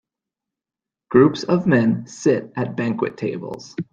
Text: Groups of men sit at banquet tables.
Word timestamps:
Groups 1.11 1.43
of 1.43 1.67
men 1.67 2.07
sit 2.07 2.51
at 2.55 2.75
banquet 2.75 3.17
tables. 3.17 3.75